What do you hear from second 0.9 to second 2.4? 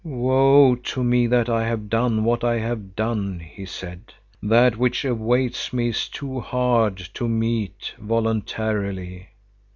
me that I have done